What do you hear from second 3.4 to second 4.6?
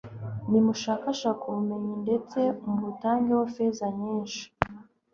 feza nyinshi